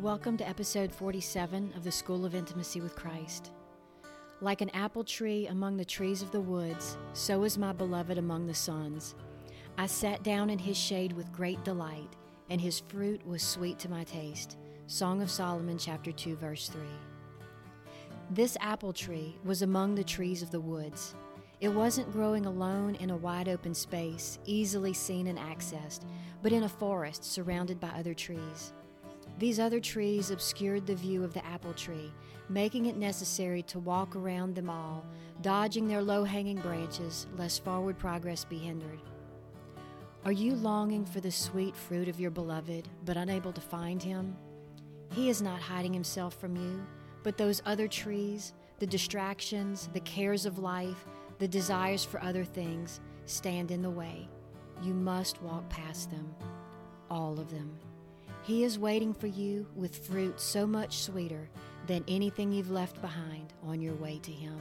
[0.00, 3.50] Welcome to episode 47 of the School of Intimacy with Christ.
[4.40, 8.46] Like an apple tree among the trees of the woods, so is my beloved among
[8.46, 9.14] the sons.
[9.76, 12.16] I sat down in his shade with great delight,
[12.48, 14.56] and his fruit was sweet to my taste.
[14.86, 16.80] Song of Solomon, chapter 2, verse 3.
[18.30, 21.14] This apple tree was among the trees of the woods.
[21.60, 26.06] It wasn't growing alone in a wide open space, easily seen and accessed,
[26.42, 28.72] but in a forest surrounded by other trees.
[29.40, 32.12] These other trees obscured the view of the apple tree,
[32.50, 35.02] making it necessary to walk around them all,
[35.40, 39.00] dodging their low hanging branches, lest forward progress be hindered.
[40.26, 44.36] Are you longing for the sweet fruit of your beloved, but unable to find him?
[45.14, 46.86] He is not hiding himself from you,
[47.22, 51.06] but those other trees, the distractions, the cares of life,
[51.38, 54.28] the desires for other things, stand in the way.
[54.82, 56.34] You must walk past them,
[57.08, 57.78] all of them.
[58.42, 61.48] He is waiting for you with fruit so much sweeter
[61.86, 64.58] than anything you've left behind on your way to Him.